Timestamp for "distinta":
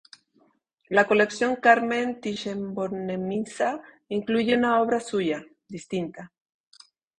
5.67-6.31